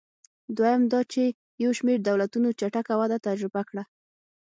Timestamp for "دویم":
0.55-0.81